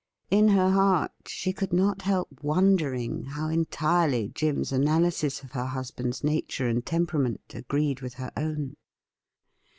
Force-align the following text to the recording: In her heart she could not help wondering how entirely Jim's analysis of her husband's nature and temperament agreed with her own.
In 0.31 0.47
her 0.47 0.71
heart 0.71 1.11
she 1.27 1.53
could 1.53 1.71
not 1.71 2.01
help 2.01 2.39
wondering 2.41 3.23
how 3.25 3.49
entirely 3.49 4.29
Jim's 4.29 4.71
analysis 4.71 5.43
of 5.43 5.51
her 5.51 5.65
husband's 5.67 6.23
nature 6.23 6.67
and 6.67 6.83
temperament 6.83 7.53
agreed 7.53 8.01
with 8.01 8.15
her 8.15 8.31
own. 8.35 8.77